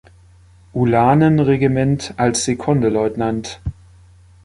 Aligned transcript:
Ulanenregiment 0.73 2.15
als 2.17 2.43
Sekondeleutnant. 2.45 3.61